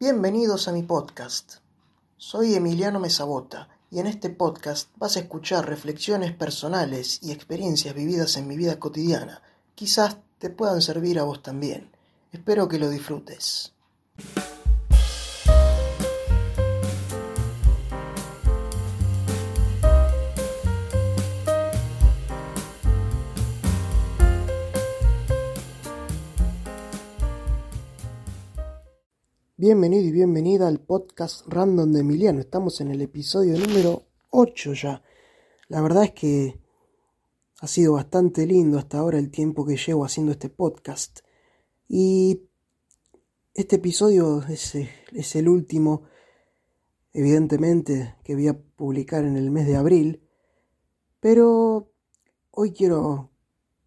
Bienvenidos 0.00 0.68
a 0.68 0.72
mi 0.72 0.84
podcast. 0.84 1.54
Soy 2.18 2.54
Emiliano 2.54 3.00
Mesabota 3.00 3.68
y 3.90 3.98
en 3.98 4.06
este 4.06 4.30
podcast 4.30 4.90
vas 4.96 5.16
a 5.16 5.20
escuchar 5.20 5.68
reflexiones 5.68 6.32
personales 6.32 7.18
y 7.20 7.32
experiencias 7.32 7.96
vividas 7.96 8.36
en 8.36 8.46
mi 8.46 8.56
vida 8.56 8.78
cotidiana. 8.78 9.42
Quizás 9.74 10.18
te 10.38 10.50
puedan 10.50 10.82
servir 10.82 11.18
a 11.18 11.24
vos 11.24 11.42
también. 11.42 11.90
Espero 12.30 12.68
que 12.68 12.78
lo 12.78 12.88
disfrutes. 12.90 13.72
Bienvenido 29.60 30.04
y 30.04 30.12
bienvenida 30.12 30.68
al 30.68 30.78
podcast 30.78 31.44
random 31.48 31.90
de 31.90 32.02
Emiliano. 32.02 32.38
Estamos 32.38 32.80
en 32.80 32.92
el 32.92 33.02
episodio 33.02 33.58
número 33.58 34.04
8 34.30 34.72
ya. 34.74 35.02
La 35.66 35.80
verdad 35.80 36.04
es 36.04 36.12
que 36.12 36.60
ha 37.60 37.66
sido 37.66 37.94
bastante 37.94 38.46
lindo 38.46 38.78
hasta 38.78 38.98
ahora 38.98 39.18
el 39.18 39.32
tiempo 39.32 39.66
que 39.66 39.76
llevo 39.76 40.04
haciendo 40.04 40.30
este 40.30 40.48
podcast. 40.48 41.22
Y 41.88 42.42
este 43.52 43.74
episodio 43.74 44.44
es, 44.48 44.76
es 44.76 45.34
el 45.34 45.48
último, 45.48 46.04
evidentemente, 47.12 48.14
que 48.22 48.36
voy 48.36 48.46
a 48.46 48.56
publicar 48.56 49.24
en 49.24 49.36
el 49.36 49.50
mes 49.50 49.66
de 49.66 49.74
abril. 49.74 50.22
Pero 51.18 51.90
hoy 52.52 52.72
quiero, 52.72 53.32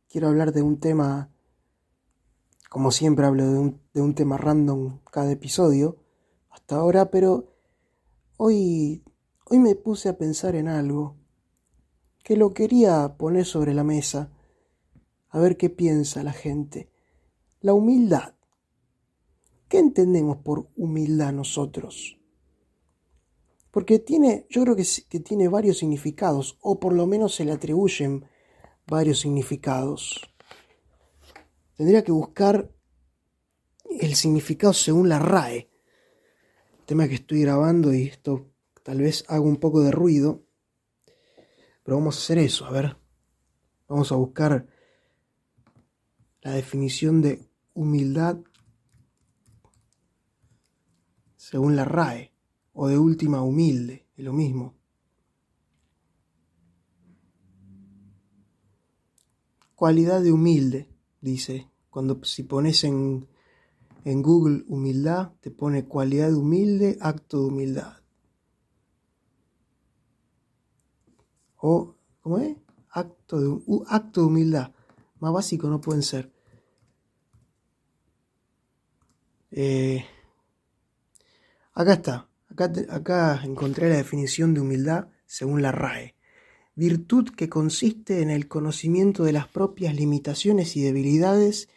quiero 0.10 0.28
hablar 0.28 0.52
de 0.52 0.64
un 0.64 0.82
tema 0.82 1.32
como 2.70 2.92
siempre 2.92 3.26
hablo 3.26 3.52
de 3.52 3.58
un, 3.58 3.81
de 3.94 4.02
un 4.02 4.16
tema 4.16 4.38
random 4.38 5.00
cada 5.12 5.32
episodio, 5.32 5.98
hasta 6.50 6.76
ahora, 6.76 7.12
pero 7.12 7.54
hoy, 8.38 9.04
hoy 9.46 9.60
me 9.60 9.76
puse 9.76 10.10
a 10.10 10.18
pensar 10.18 10.56
en 10.56 10.68
algo 10.68 11.18
que 12.24 12.38
lo 12.38 12.54
quería 12.54 13.18
poner 13.18 13.46
sobre 13.46 13.74
la 13.74 13.84
mesa, 13.84 14.32
a 15.30 15.40
ver 15.40 15.58
qué 15.58 15.70
piensa 15.70 16.24
la 16.24 16.34
gente. 16.34 16.90
La 17.62 17.74
humildad. 17.74 18.36
¿Qué 19.68 19.80
entendemos 19.80 20.38
por 20.38 20.70
humildad 20.76 21.32
nosotros? 21.32 22.20
Porque 23.72 24.00
tiene, 24.00 24.46
yo 24.50 24.64
creo 24.64 24.76
que, 24.76 24.86
que 25.08 25.20
tiene 25.22 25.48
varios 25.48 25.78
significados, 25.78 26.58
o 26.62 26.80
por 26.80 26.94
lo 26.94 27.08
menos 27.08 27.36
se 27.36 27.46
le 27.46 27.54
atribuyen 27.54 28.26
varios 28.88 29.20
significados. 29.20 30.20
Tendría 31.78 32.04
que 32.04 32.12
buscar 32.12 32.70
el 34.00 34.16
significado 34.16 34.74
según 34.74 35.10
la 35.10 35.20
RAE. 35.20 35.70
El 36.80 36.86
tema 36.86 37.08
que 37.08 37.16
estoy 37.16 37.42
grabando 37.42 37.94
y 37.94 38.04
esto 38.04 38.50
tal 38.84 39.02
vez 39.02 39.24
haga 39.28 39.42
un 39.42 39.58
poco 39.58 39.82
de 39.82 39.92
ruido. 39.92 40.44
Pero 41.84 41.98
vamos 41.98 42.16
a 42.16 42.20
hacer 42.20 42.38
eso, 42.38 42.66
a 42.66 42.72
ver. 42.72 42.98
Vamos 43.88 44.12
a 44.12 44.16
buscar 44.16 44.68
la 46.42 46.52
definición 46.52 47.22
de 47.22 47.48
humildad 47.74 48.40
según 51.36 51.76
la 51.76 51.86
RAE. 51.86 52.32
O 52.74 52.88
de 52.88 52.98
última 52.98 53.42
humilde, 53.42 54.08
es 54.16 54.24
lo 54.24 54.32
mismo. 54.32 54.76
Cualidad 59.76 60.22
de 60.22 60.32
humilde, 60.32 60.88
dice 61.20 61.72
cuando 61.92 62.24
si 62.24 62.44
pones 62.44 62.86
en, 62.86 63.28
en 64.04 64.22
Google 64.22 64.64
humildad, 64.68 65.34
te 65.42 65.52
pone 65.52 65.86
cualidad 65.86 66.30
de 66.30 66.36
humilde, 66.36 66.98
acto 67.02 67.42
de 67.42 67.46
humildad. 67.48 67.98
O, 71.58 71.96
¿cómo 72.22 72.40
es? 72.40 72.58
Acto 72.90 73.40
de, 73.40 73.62
acto 73.88 74.22
de 74.22 74.28
humildad. 74.28 74.72
Más 75.20 75.32
básico 75.32 75.68
no 75.70 75.80
pueden 75.80 76.02
ser. 76.02 76.32
Eh, 79.52 80.04
acá 81.74 81.94
está. 81.94 82.28
Acá, 82.50 82.72
acá 82.90 83.42
encontré 83.44 83.90
la 83.90 83.98
definición 83.98 84.54
de 84.54 84.62
humildad 84.62 85.10
según 85.26 85.62
la 85.62 85.72
RAE. 85.72 86.16
Virtud 86.76 87.30
que 87.30 87.50
consiste 87.50 88.22
en 88.22 88.30
el 88.30 88.48
conocimiento 88.48 89.24
de 89.24 89.34
las 89.34 89.48
propias 89.48 89.94
limitaciones 89.94 90.76
y 90.76 90.82
debilidades 90.82 91.70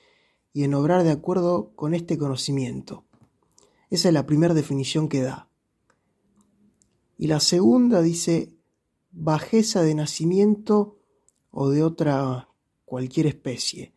y 0.55 0.63
en 0.65 0.73
obrar 0.73 1.03
de 1.03 1.11
acuerdo 1.11 1.73
con 1.75 1.93
este 1.93 2.17
conocimiento. 2.17 3.05
Esa 3.91 4.09
es 4.09 4.15
la 4.15 4.25
primera 4.25 4.55
definición 4.55 5.09
que 5.09 5.21
da. 5.21 5.51
Y 7.19 7.27
la 7.27 7.41
segunda 7.41 8.01
dice 8.01 8.55
bajeza 9.11 9.83
de 9.83 9.95
nacimiento 9.95 10.97
o 11.51 11.69
de 11.71 11.83
otra 11.83 12.49
cualquier 12.85 13.27
especie. 13.27 13.93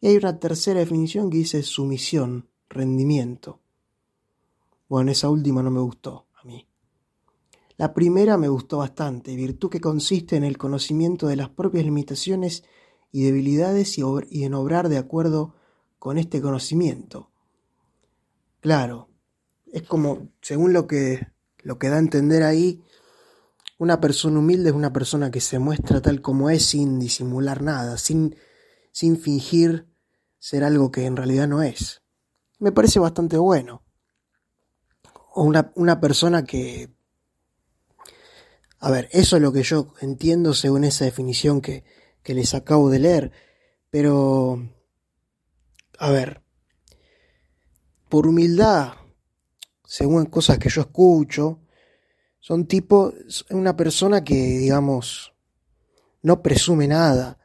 Y 0.00 0.08
hay 0.08 0.16
una 0.16 0.40
tercera 0.40 0.80
definición 0.80 1.30
que 1.30 1.38
dice 1.38 1.62
sumisión, 1.62 2.48
rendimiento. 2.70 3.60
Bueno, 4.88 5.10
esa 5.10 5.28
última 5.28 5.62
no 5.62 5.70
me 5.70 5.80
gustó 5.80 6.26
a 6.34 6.44
mí. 6.44 6.66
La 7.76 7.92
primera 7.92 8.38
me 8.38 8.48
gustó 8.48 8.78
bastante, 8.78 9.36
virtud 9.36 9.68
que 9.68 9.80
consiste 9.80 10.36
en 10.36 10.44
el 10.44 10.56
conocimiento 10.56 11.26
de 11.26 11.36
las 11.36 11.50
propias 11.50 11.84
limitaciones 11.84 12.64
y 13.12 13.22
debilidades 13.22 13.98
y, 13.98 14.44
en 14.44 14.54
obrar 14.54 14.88
de 14.88 14.98
acuerdo 14.98 15.54
con 15.98 16.18
este 16.18 16.40
conocimiento. 16.40 17.30
Claro, 18.60 19.08
es 19.72 19.82
como, 19.82 20.28
según 20.40 20.72
lo 20.72 20.86
que, 20.86 21.28
lo 21.58 21.78
que 21.78 21.88
da 21.88 21.96
a 21.96 22.00
entender 22.00 22.42
ahí, 22.42 22.82
una 23.78 24.00
persona 24.00 24.38
humilde 24.38 24.70
es 24.70 24.74
una 24.74 24.92
persona 24.92 25.30
que 25.30 25.40
se 25.40 25.58
muestra 25.58 26.00
tal 26.00 26.20
como 26.20 26.50
es 26.50 26.66
sin 26.66 26.98
disimular 26.98 27.62
nada, 27.62 27.96
sin, 27.98 28.36
sin 28.90 29.18
fingir 29.18 29.86
ser 30.38 30.64
algo 30.64 30.90
que 30.90 31.06
en 31.06 31.16
realidad 31.16 31.46
no 31.46 31.62
es. 31.62 32.02
Me 32.58 32.72
parece 32.72 32.98
bastante 32.98 33.36
bueno. 33.36 33.84
O 35.34 35.44
una, 35.44 35.72
una 35.76 36.00
persona 36.00 36.44
que... 36.44 36.90
A 38.80 38.90
ver, 38.90 39.08
eso 39.12 39.36
es 39.36 39.42
lo 39.42 39.52
que 39.52 39.62
yo 39.62 39.94
entiendo 40.00 40.54
según 40.54 40.84
esa 40.84 41.04
definición 41.04 41.60
que, 41.60 41.84
que 42.22 42.34
les 42.34 42.54
acabo 42.54 42.90
de 42.90 42.98
leer, 43.00 43.32
pero 43.90 44.60
a 45.98 46.10
ver, 46.10 46.42
por 48.08 48.26
humildad, 48.26 48.94
según 49.84 50.26
cosas 50.26 50.58
que 50.58 50.68
yo 50.68 50.82
escucho, 50.82 51.60
son 52.38 52.66
tipo, 52.66 53.12
una 53.50 53.76
persona 53.76 54.22
que, 54.22 54.34
digamos, 54.34 55.34
no 56.22 56.40
presume 56.40 56.86
nada. 56.86 57.38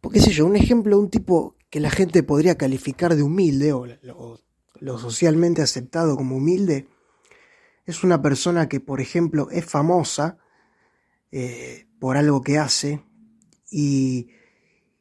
Porque 0.00 0.20
sé 0.20 0.30
yo, 0.30 0.46
un 0.46 0.56
ejemplo 0.56 0.96
de 0.96 1.02
un 1.02 1.10
tipo 1.10 1.56
que 1.70 1.80
la 1.80 1.90
gente 1.90 2.22
podría 2.22 2.56
calificar 2.56 3.16
de 3.16 3.22
humilde 3.22 3.72
o 3.72 3.86
lo, 4.80 4.98
socialmente 4.98 5.60
aceptado 5.60 6.16
como 6.16 6.36
humilde, 6.36 6.88
es 7.84 8.04
una 8.04 8.22
persona 8.22 8.68
que, 8.68 8.78
por 8.78 9.00
ejemplo, 9.00 9.50
es 9.50 9.64
famosa 9.64 10.38
eh, 11.32 11.88
por 11.98 12.16
algo 12.16 12.42
que 12.42 12.58
hace 12.58 13.04
y, 13.70 14.28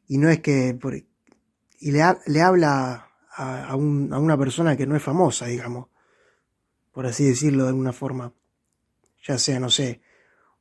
y 0.08 0.18
no 0.18 0.30
es 0.30 0.40
que, 0.40 0.78
y 1.82 1.92
le, 1.92 2.04
le 2.28 2.42
habla 2.42 3.12
a, 3.36 3.76
una 3.76 4.38
persona 4.38 4.78
que 4.78 4.86
no 4.86 4.96
es 4.96 5.02
famosa, 5.02 5.48
digamos, 5.48 5.88
por 6.92 7.08
así 7.08 7.26
decirlo 7.26 7.64
de 7.64 7.70
alguna 7.70 7.92
forma, 7.92 8.32
ya 9.26 9.38
sea, 9.40 9.60
no 9.60 9.70
sé, 9.70 10.00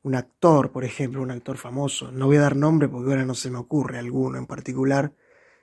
un 0.01 0.15
actor, 0.15 0.71
por 0.71 0.83
ejemplo, 0.83 1.21
un 1.21 1.29
actor 1.29 1.57
famoso, 1.57 2.11
no 2.11 2.25
voy 2.25 2.37
a 2.37 2.41
dar 2.41 2.55
nombre 2.55 2.89
porque 2.89 3.11
ahora 3.11 3.25
no 3.25 3.35
se 3.35 3.51
me 3.51 3.59
ocurre 3.59 3.99
alguno 3.99 4.39
en 4.39 4.47
particular, 4.47 5.13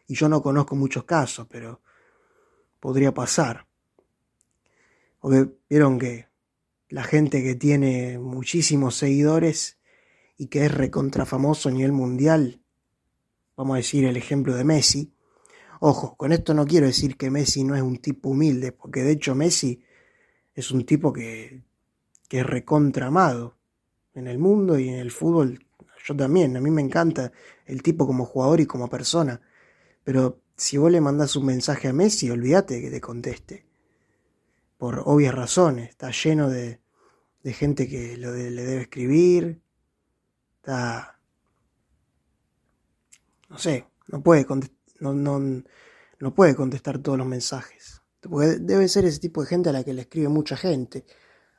y 0.07 0.15
yo 0.15 0.29
no 0.29 0.41
conozco 0.43 0.77
muchos 0.77 1.05
casos, 1.05 1.49
pero 1.51 1.81
podría 2.79 3.13
pasar. 3.13 3.67
Porque 5.19 5.51
vieron 5.69 5.99
que 5.99 6.29
la 6.89 7.03
gente 7.03 7.43
que 7.43 7.57
tiene 7.57 8.19
muchísimos 8.19 8.95
seguidores 8.95 9.77
y 10.37 10.47
que 10.47 10.67
es 10.67 10.73
recontra 10.73 11.27
famoso 11.27 11.69
a 11.69 11.73
nivel 11.73 11.93
mundial, 11.93 12.63
vamos 13.57 13.75
a 13.75 13.79
decir 13.79 14.05
el 14.05 14.17
ejemplo 14.17 14.55
de 14.55 14.63
Messi, 14.63 15.13
Ojo, 15.81 16.17
con 16.17 16.33
esto 16.33 16.55
no 16.55 16.67
quiero 16.67 16.87
decir 16.87 17.17
que 17.17 17.31
Messi 17.31 17.63
no 17.65 17.77
es 17.77 17.83
un 17.83 17.99
tipo 17.99 18.31
humilde, 18.31 18.73
porque 18.73 19.03
de 19.03 19.13
hecho 19.13 19.35
Messi 19.35 19.83
es 20.55 20.71
un 20.73 20.85
tipo 20.85 21.13
que, 21.13 21.63
que 22.29 22.41
es 22.41 22.47
recontramado 22.47 23.57
en 24.15 24.27
el 24.27 24.39
mundo 24.39 24.79
y 24.79 24.89
en 24.89 24.97
el 24.97 25.13
fútbol. 25.13 25.65
Yo 26.05 26.17
también, 26.17 26.57
a 26.57 26.61
mí 26.61 26.71
me 26.71 26.83
encanta 26.83 27.33
el 27.67 27.83
tipo 27.83 28.07
como 28.07 28.25
jugador 28.25 28.61
y 28.61 28.67
como 28.67 28.89
persona. 28.89 29.41
Pero 30.03 30.41
si 30.57 30.79
vos 30.79 30.91
le 30.91 31.01
mandás 31.01 31.37
un 31.37 31.47
mensaje 31.47 31.89
a 31.89 31.93
Messi, 31.93 32.31
olvídate 32.31 32.81
que 32.81 32.91
te 32.91 33.01
conteste. 33.01 33.67
Por 34.79 35.03
obvias 35.05 35.35
razones. 35.35 35.91
Está 35.91 36.11
lleno 36.11 36.49
de, 36.49 36.81
de 37.43 37.53
gente 37.53 37.89
que 37.89 38.17
le 38.17 38.31
debe 38.31 38.83
escribir. 38.83 39.61
Está. 40.57 41.21
No 43.49 43.59
sé, 43.59 43.87
no 44.09 44.23
puede 44.23 44.45
contestar 44.45 44.78
no, 45.01 45.13
no, 45.15 45.63
no 46.21 46.35
puede 46.35 46.55
contestar 46.55 46.99
todos 46.99 47.19
los 47.19 47.27
mensajes. 47.27 48.03
Porque 48.21 48.59
debe 48.61 48.89
ser 48.89 49.05
ese 49.05 49.21
tipo 49.21 49.43
de 49.43 49.49
gente 49.49 49.69
a 49.69 49.73
la 49.73 49.85
que 49.85 49.95
le 49.95 50.03
escribe 50.03 50.29
mucha 50.29 50.57
gente. 50.57 51.05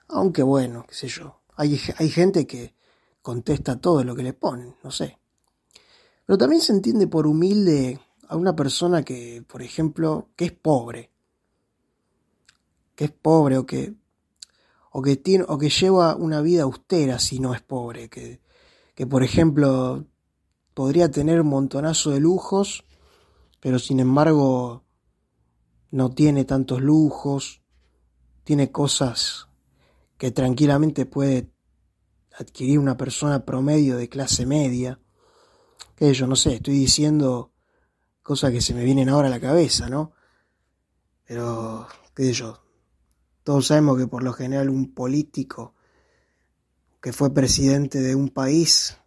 Aunque 0.08 0.44
bueno, 0.44 0.86
qué 0.88 0.96
sé 0.96 1.08
yo. 1.08 1.42
Hay, 1.56 1.80
hay 1.98 2.10
gente 2.10 2.46
que 2.46 2.76
contesta 3.22 3.80
todo 3.80 4.04
lo 4.04 4.16
que 4.16 4.24
le 4.24 4.34
ponen, 4.34 4.76
no 4.84 4.92
sé. 4.92 5.18
Pero 6.26 6.38
también 6.38 6.62
se 6.62 6.74
entiende 6.74 7.08
por 7.08 7.28
humilde 7.28 8.00
a 8.28 8.36
una 8.36 8.56
persona 8.56 9.04
que, 9.04 9.44
por 9.48 9.62
ejemplo, 9.62 10.30
que 10.36 10.46
es 10.46 10.52
pobre. 10.52 11.12
Que 12.96 13.06
es 13.06 13.12
pobre 13.12 13.58
o 13.58 13.66
que, 13.66 13.94
o 14.92 15.02
que, 15.02 15.16
tiene, 15.16 15.46
o 15.48 15.58
que 15.58 15.70
lleva 15.70 16.16
una 16.16 16.42
vida 16.42 16.64
austera 16.64 17.18
si 17.20 17.40
no 17.40 17.54
es 17.54 17.62
pobre. 17.62 18.10
Que, 18.10 18.42
que, 18.94 19.08
por 19.08 19.24
ejemplo, 19.24 20.06
podría 20.74 21.10
tener 21.10 21.42
un 21.42 21.48
montonazo 21.48 22.12
de 22.12 22.20
lujos, 22.20 22.86
pero 23.60 23.80
sin 23.80 24.00
embargo 24.00 24.84
no 25.92 26.12
tiene 26.12 26.46
tantos 26.46 26.82
lujos, 26.82 27.62
tiene 28.44 28.72
cosas 28.72 29.48
que 30.18 30.32
tranquilamente 30.32 31.06
puede 31.06 31.52
adquirir 32.38 32.80
una 32.80 32.98
persona 32.98 33.46
promedio 33.46 33.98
de 33.98 34.10
clase 34.10 34.46
media 34.46 35.00
que 35.96 36.14
yo 36.14 36.28
no 36.28 36.36
sé, 36.38 36.56
estoy 36.56 36.76
diciendo 36.76 37.52
cosas 38.24 38.52
que 38.52 38.62
se 38.62 38.74
me 38.74 38.86
vienen 38.86 39.10
ahora 39.10 39.28
a 39.28 39.32
la 39.32 39.40
cabeza, 39.42 39.90
¿no? 39.90 40.14
Pero, 41.26 41.88
qué 42.16 42.24
sé 42.24 42.34
yo, 42.34 42.64
todos 43.44 43.68
sabemos 43.68 43.98
que 43.98 44.08
por 44.08 44.24
lo 44.24 44.32
general 44.32 44.70
un 44.70 44.94
político 44.94 45.76
que 47.02 47.12
fue 47.12 47.34
presidente 47.34 48.00
de 48.00 48.16
un 48.16 48.30
país 48.30 48.98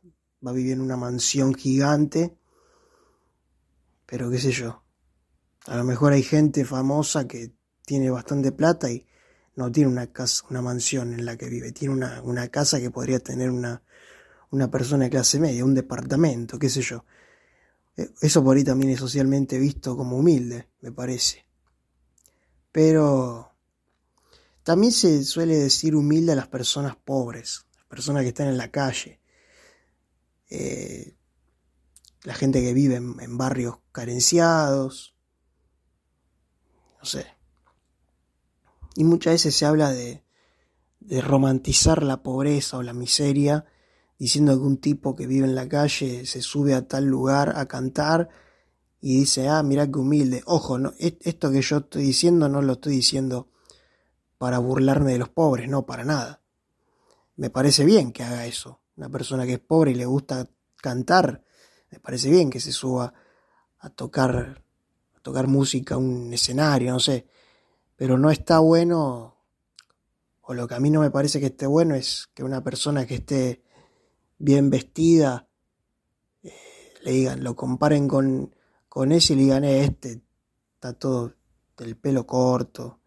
va 0.44 0.50
a 0.50 0.54
vivir 0.54 0.72
en 0.72 0.82
una 0.82 0.96
mansión 0.96 1.54
gigante, 1.54 2.36
pero 4.12 4.30
qué 4.30 4.38
sé 4.38 4.52
yo, 4.52 4.84
a 5.64 5.74
lo 5.74 5.84
mejor 5.84 6.12
hay 6.12 6.22
gente 6.22 6.66
famosa 6.66 7.26
que 7.26 7.54
tiene 7.86 8.10
bastante 8.10 8.52
plata 8.52 8.90
y 8.90 9.06
no 9.56 9.72
tiene 9.72 9.88
una 9.88 10.12
casa, 10.12 10.44
una 10.50 10.60
mansión 10.60 11.14
en 11.14 11.24
la 11.24 11.38
que 11.38 11.48
vive, 11.48 11.72
tiene 11.72 11.94
una, 11.94 12.20
una 12.20 12.48
casa 12.48 12.78
que 12.78 12.90
podría 12.90 13.20
tener 13.20 13.50
una, 13.50 13.82
una 14.50 14.70
persona 14.70 15.04
de 15.04 15.10
clase 15.10 15.40
media, 15.40 15.64
un 15.64 15.72
departamento, 15.72 16.58
qué 16.58 16.68
sé 16.68 16.82
yo. 16.82 17.06
Eh, 17.96 18.10
eso 18.20 18.44
por 18.44 18.54
ahí 18.54 18.64
también 18.64 18.90
es 18.90 18.98
socialmente 19.00 19.58
visto 19.58 19.96
como 19.96 20.18
humilde, 20.18 20.68
me 20.82 20.92
parece. 20.92 21.46
Pero 22.70 23.50
también 24.62 24.92
se 24.92 25.24
suele 25.24 25.56
decir 25.56 25.96
humilde 25.96 26.32
a 26.32 26.36
las 26.36 26.48
personas 26.48 26.96
pobres, 26.96 27.64
las 27.76 27.86
personas 27.86 28.24
que 28.24 28.28
están 28.28 28.48
en 28.48 28.58
la 28.58 28.70
calle, 28.70 29.22
eh, 30.50 31.14
la 32.24 32.34
gente 32.34 32.62
que 32.62 32.72
vive 32.72 32.96
en, 32.96 33.38
barrios 33.38 33.78
carenciados, 33.90 35.14
no 36.98 37.04
sé. 37.04 37.26
Y 38.94 39.04
muchas 39.04 39.34
veces 39.34 39.56
se 39.56 39.66
habla 39.66 39.90
de, 39.90 40.22
de 41.00 41.20
romantizar 41.20 42.02
la 42.02 42.22
pobreza 42.22 42.76
o 42.76 42.82
la 42.82 42.92
miseria 42.92 43.64
diciendo 44.18 44.52
que 44.52 44.64
un 44.64 44.76
tipo 44.76 45.16
que 45.16 45.26
vive 45.26 45.46
en 45.46 45.54
la 45.54 45.68
calle 45.68 46.26
se 46.26 46.42
sube 46.42 46.74
a 46.74 46.86
tal 46.86 47.06
lugar 47.06 47.54
a 47.56 47.66
cantar 47.66 48.28
y 49.00 49.18
dice, 49.18 49.48
ah, 49.48 49.64
mira 49.64 49.90
qué 49.90 49.98
humilde. 49.98 50.42
Ojo, 50.46 50.78
no, 50.78 50.92
esto 50.98 51.50
que 51.50 51.60
yo 51.60 51.78
estoy 51.78 52.04
diciendo 52.04 52.48
no 52.48 52.62
lo 52.62 52.74
estoy 52.74 52.94
diciendo 52.94 53.48
para 54.38 54.58
burlarme 54.58 55.12
de 55.12 55.18
los 55.18 55.28
pobres, 55.28 55.68
no, 55.68 55.86
para 55.86 56.04
nada. 56.04 56.40
Me 57.34 57.50
parece 57.50 57.84
bien 57.84 58.12
que 58.12 58.22
haga 58.22 58.46
eso. 58.46 58.80
Una 58.96 59.08
persona 59.08 59.44
que 59.44 59.54
es 59.54 59.58
pobre 59.58 59.90
y 59.90 59.94
le 59.94 60.06
gusta 60.06 60.48
cantar, 60.76 61.42
me 61.92 62.00
parece 62.00 62.30
bien 62.30 62.48
que 62.48 62.58
se 62.58 62.72
suba 62.72 63.12
a 63.78 63.90
tocar, 63.90 64.64
a 65.14 65.20
tocar 65.20 65.46
música 65.46 65.98
un 65.98 66.32
escenario, 66.32 66.90
no 66.90 66.98
sé. 66.98 67.26
Pero 67.96 68.16
no 68.16 68.30
está 68.30 68.58
bueno, 68.60 69.36
o 70.40 70.54
lo 70.54 70.66
que 70.66 70.74
a 70.74 70.80
mí 70.80 70.90
no 70.90 71.00
me 71.00 71.10
parece 71.10 71.38
que 71.38 71.46
esté 71.46 71.66
bueno 71.66 71.94
es 71.94 72.30
que 72.34 72.42
una 72.42 72.64
persona 72.64 73.06
que 73.06 73.16
esté 73.16 73.62
bien 74.38 74.70
vestida, 74.70 75.46
eh, 76.42 76.52
le 77.02 77.12
digan, 77.12 77.44
lo 77.44 77.54
comparen 77.54 78.08
con, 78.08 78.54
con 78.88 79.12
ese 79.12 79.34
y 79.34 79.36
le 79.36 79.42
digan, 79.42 79.64
eh, 79.64 79.84
este 79.84 80.22
está 80.74 80.94
todo 80.94 81.34
del 81.76 81.96
pelo 81.96 82.26
corto, 82.26 83.00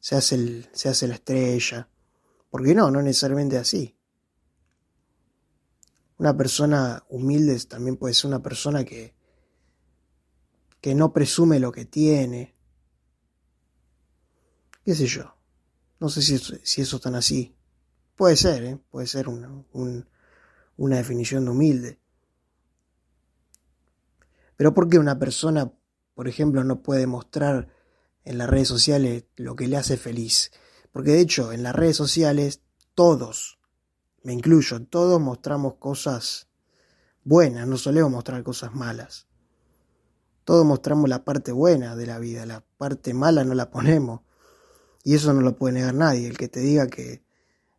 se 0.00 0.14
hace, 0.14 0.36
el, 0.36 0.68
se 0.72 0.88
hace 0.88 1.08
la 1.08 1.14
estrella. 1.14 1.88
Porque 2.50 2.74
no, 2.74 2.90
no 2.90 3.02
necesariamente 3.02 3.58
así. 3.58 3.97
Una 6.18 6.36
persona 6.36 7.04
humilde 7.08 7.58
también 7.66 7.96
puede 7.96 8.14
ser 8.14 8.28
una 8.28 8.42
persona 8.42 8.84
que, 8.84 9.14
que 10.80 10.94
no 10.94 11.12
presume 11.12 11.60
lo 11.60 11.72
que 11.72 11.84
tiene. 11.84 12.56
¿Qué 14.84 14.94
sé 14.94 15.06
yo? 15.06 15.36
No 16.00 16.08
sé 16.08 16.22
si, 16.22 16.38
si 16.38 16.80
eso 16.80 16.96
es 16.96 17.02
tan 17.02 17.14
así. 17.14 17.54
Puede 18.16 18.36
ser, 18.36 18.64
¿eh? 18.64 18.78
puede 18.90 19.06
ser 19.06 19.28
un, 19.28 20.08
una 20.76 20.96
definición 20.96 21.44
de 21.44 21.50
humilde. 21.52 22.00
Pero 24.56 24.74
¿por 24.74 24.88
qué 24.88 24.98
una 24.98 25.20
persona, 25.20 25.72
por 26.14 26.26
ejemplo, 26.26 26.64
no 26.64 26.82
puede 26.82 27.06
mostrar 27.06 27.68
en 28.24 28.38
las 28.38 28.50
redes 28.50 28.66
sociales 28.66 29.26
lo 29.36 29.54
que 29.54 29.68
le 29.68 29.76
hace 29.76 29.96
feliz? 29.96 30.50
Porque 30.90 31.12
de 31.12 31.20
hecho, 31.20 31.52
en 31.52 31.62
las 31.62 31.76
redes 31.76 31.96
sociales 31.96 32.62
todos, 32.96 33.57
me 34.28 34.34
incluyo, 34.34 34.82
todos 34.82 35.18
mostramos 35.18 35.76
cosas 35.76 36.48
buenas, 37.24 37.66
no 37.66 37.78
solemos 37.78 38.10
mostrar 38.10 38.42
cosas 38.42 38.74
malas. 38.74 39.26
Todos 40.44 40.66
mostramos 40.66 41.08
la 41.08 41.24
parte 41.24 41.50
buena 41.50 41.96
de 41.96 42.04
la 42.04 42.18
vida, 42.18 42.44
la 42.44 42.62
parte 42.76 43.14
mala 43.14 43.42
no 43.44 43.54
la 43.54 43.70
ponemos. 43.70 44.20
Y 45.02 45.14
eso 45.14 45.32
no 45.32 45.40
lo 45.40 45.56
puede 45.56 45.72
negar 45.72 45.94
nadie. 45.94 46.28
El 46.28 46.36
que 46.36 46.46
te 46.46 46.60
diga 46.60 46.88
que, 46.88 47.22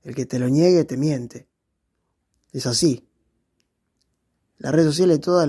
el 0.02 0.16
que 0.16 0.26
te 0.26 0.40
lo 0.40 0.50
niegue, 0.50 0.86
te 0.86 0.98
miente. 0.98 1.48
Es 2.52 2.66
así. 2.66 3.08
Las 4.58 4.74
redes 4.74 4.88
sociales 4.88 5.22
todas 5.22 5.48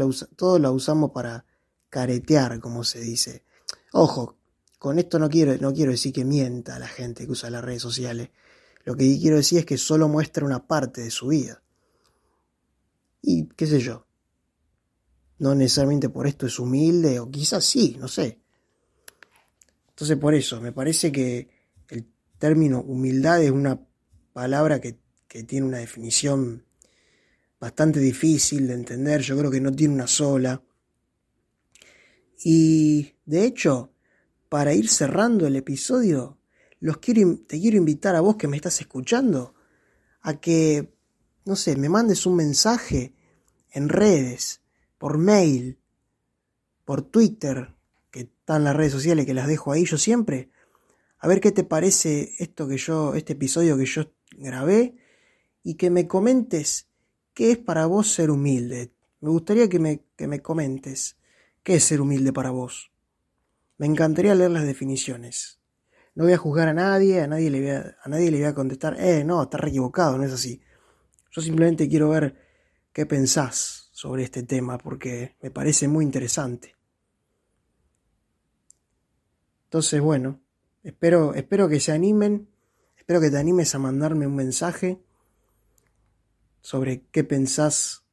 la, 0.60 0.70
usamos 0.70 1.12
para 1.12 1.46
caretear, 1.88 2.60
como 2.60 2.84
se 2.84 3.00
dice. 3.00 3.42
Ojo, 3.94 4.36
con 4.78 4.98
esto 4.98 5.18
no 5.18 5.30
quiero, 5.30 5.56
no 5.56 5.72
quiero 5.72 5.92
decir 5.92 6.12
que 6.12 6.26
mienta 6.26 6.78
la 6.78 6.88
gente 6.88 7.24
que 7.24 7.32
usa 7.32 7.48
las 7.48 7.64
redes 7.64 7.80
sociales. 7.80 8.28
Lo 8.84 8.96
que 8.96 9.18
quiero 9.18 9.36
decir 9.36 9.58
es 9.58 9.66
que 9.66 9.78
solo 9.78 10.08
muestra 10.08 10.44
una 10.44 10.66
parte 10.66 11.02
de 11.02 11.10
su 11.10 11.28
vida. 11.28 11.62
Y 13.22 13.46
qué 13.48 13.66
sé 13.66 13.80
yo. 13.80 14.06
No 15.38 15.54
necesariamente 15.54 16.08
por 16.08 16.26
esto 16.26 16.46
es 16.46 16.58
humilde, 16.58 17.18
o 17.18 17.30
quizás 17.30 17.64
sí, 17.64 17.96
no 17.98 18.08
sé. 18.08 18.40
Entonces 19.88 20.16
por 20.16 20.34
eso, 20.34 20.60
me 20.60 20.72
parece 20.72 21.12
que 21.12 21.50
el 21.88 22.06
término 22.38 22.80
humildad 22.80 23.42
es 23.42 23.50
una 23.50 23.80
palabra 24.32 24.80
que, 24.80 24.98
que 25.28 25.44
tiene 25.44 25.66
una 25.66 25.78
definición 25.78 26.64
bastante 27.58 28.00
difícil 28.00 28.66
de 28.66 28.74
entender, 28.74 29.20
yo 29.20 29.36
creo 29.36 29.50
que 29.50 29.60
no 29.60 29.70
tiene 29.70 29.94
una 29.94 30.06
sola. 30.06 30.62
Y 32.42 33.12
de 33.26 33.44
hecho, 33.44 33.92
para 34.48 34.72
ir 34.72 34.88
cerrando 34.88 35.46
el 35.46 35.56
episodio, 35.56 36.39
los 36.80 36.98
quiero, 36.98 37.38
te 37.46 37.60
quiero 37.60 37.76
invitar 37.76 38.16
a 38.16 38.20
vos 38.20 38.36
que 38.36 38.48
me 38.48 38.56
estás 38.56 38.80
escuchando 38.80 39.54
a 40.22 40.40
que, 40.40 40.92
no 41.44 41.56
sé, 41.56 41.76
me 41.76 41.88
mandes 41.88 42.26
un 42.26 42.36
mensaje 42.36 43.14
en 43.70 43.88
redes, 43.88 44.60
por 44.98 45.16
mail, 45.16 45.78
por 46.84 47.02
Twitter, 47.02 47.74
que 48.10 48.20
están 48.20 48.64
las 48.64 48.76
redes 48.76 48.92
sociales 48.92 49.24
que 49.24 49.34
las 49.34 49.46
dejo 49.46 49.72
ahí 49.72 49.84
yo 49.84 49.96
siempre, 49.96 50.50
a 51.18 51.28
ver 51.28 51.40
qué 51.40 51.52
te 51.52 51.64
parece 51.64 52.34
esto 52.38 52.66
que 52.66 52.76
yo, 52.76 53.14
este 53.14 53.34
episodio 53.34 53.78
que 53.78 53.86
yo 53.86 54.12
grabé, 54.32 54.96
y 55.62 55.74
que 55.74 55.90
me 55.90 56.08
comentes 56.08 56.90
¿Qué 57.34 57.52
es 57.52 57.58
para 57.58 57.86
vos 57.86 58.10
ser 58.12 58.30
humilde? 58.30 58.92
Me 59.20 59.30
gustaría 59.30 59.68
que 59.68 59.78
me, 59.78 60.04
que 60.16 60.26
me 60.26 60.42
comentes. 60.42 61.16
¿Qué 61.62 61.76
es 61.76 61.84
ser 61.84 62.00
humilde 62.00 62.32
para 62.32 62.50
vos? 62.50 62.90
Me 63.78 63.86
encantaría 63.86 64.34
leer 64.34 64.50
las 64.50 64.66
definiciones. 64.66 65.59
No 66.14 66.24
voy 66.24 66.32
a 66.32 66.38
juzgar 66.38 66.68
a 66.68 66.74
nadie, 66.74 67.20
a 67.20 67.26
nadie 67.26 67.50
le 67.50 67.60
voy 67.60 67.70
a, 67.70 67.96
a 68.02 68.08
nadie 68.08 68.30
le 68.30 68.38
voy 68.38 68.46
a 68.46 68.54
contestar, 68.54 68.96
eh, 68.98 69.24
no, 69.24 69.42
está 69.42 69.58
equivocado, 69.66 70.18
no 70.18 70.24
es 70.24 70.32
así. 70.32 70.60
Yo 71.30 71.40
simplemente 71.40 71.88
quiero 71.88 72.08
ver 72.10 72.36
qué 72.92 73.06
pensás 73.06 73.90
sobre 73.92 74.24
este 74.24 74.42
tema 74.42 74.78
porque 74.78 75.36
me 75.42 75.50
parece 75.50 75.86
muy 75.88 76.04
interesante. 76.04 76.76
Entonces, 79.64 80.00
bueno, 80.00 80.40
espero, 80.82 81.34
espero 81.34 81.68
que 81.68 81.78
se 81.78 81.92
animen, 81.92 82.48
espero 82.96 83.20
que 83.20 83.30
te 83.30 83.38
animes 83.38 83.74
a 83.74 83.78
mandarme 83.78 84.26
un 84.26 84.34
mensaje 84.34 85.00
sobre 86.60 87.06
qué 87.12 87.24
pensás 87.24 88.04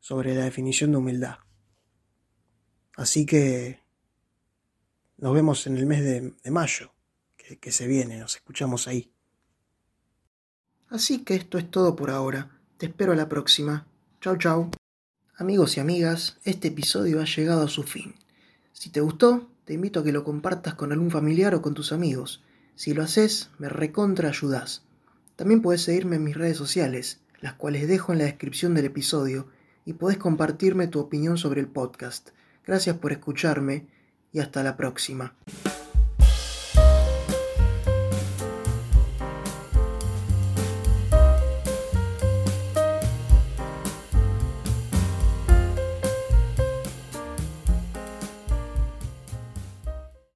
sobre 0.00 0.34
la 0.34 0.44
definición 0.44 0.90
de 0.92 0.98
humildad. 0.98 1.36
Así 2.96 3.24
que 3.26 3.80
nos 5.18 5.32
vemos 5.34 5.66
en 5.66 5.76
el 5.78 5.86
mes 5.86 6.02
de, 6.02 6.50
mayo, 6.50 6.92
que 7.56 7.72
se 7.72 7.86
viene, 7.86 8.18
nos 8.18 8.36
escuchamos 8.36 8.88
ahí. 8.88 9.10
Así 10.90 11.24
que 11.24 11.34
esto 11.34 11.58
es 11.58 11.70
todo 11.70 11.96
por 11.96 12.10
ahora. 12.10 12.50
Te 12.76 12.86
espero 12.86 13.12
a 13.12 13.16
la 13.16 13.28
próxima. 13.28 13.86
Chau 14.20 14.36
chau. 14.36 14.70
Amigos 15.36 15.76
y 15.76 15.80
amigas, 15.80 16.38
este 16.44 16.68
episodio 16.68 17.20
ha 17.20 17.24
llegado 17.24 17.62
a 17.62 17.68
su 17.68 17.82
fin. 17.82 18.14
Si 18.72 18.90
te 18.90 19.00
gustó, 19.00 19.48
te 19.64 19.74
invito 19.74 20.00
a 20.00 20.04
que 20.04 20.12
lo 20.12 20.24
compartas 20.24 20.74
con 20.74 20.92
algún 20.92 21.10
familiar 21.10 21.54
o 21.54 21.62
con 21.62 21.74
tus 21.74 21.92
amigos. 21.92 22.42
Si 22.74 22.94
lo 22.94 23.02
haces, 23.02 23.50
me 23.58 23.68
recontra 23.68 24.28
ayudás. 24.28 24.82
También 25.36 25.62
puedes 25.62 25.82
seguirme 25.82 26.16
en 26.16 26.24
mis 26.24 26.36
redes 26.36 26.56
sociales, 26.56 27.20
las 27.40 27.54
cuales 27.54 27.86
dejo 27.86 28.12
en 28.12 28.18
la 28.18 28.24
descripción 28.24 28.74
del 28.74 28.86
episodio, 28.86 29.48
y 29.84 29.92
podés 29.92 30.18
compartirme 30.18 30.86
tu 30.88 31.00
opinión 31.00 31.38
sobre 31.38 31.60
el 31.60 31.68
podcast. 31.68 32.30
Gracias 32.66 32.96
por 32.96 33.12
escucharme 33.12 33.86
y 34.32 34.40
hasta 34.40 34.62
la 34.62 34.76
próxima. 34.76 35.34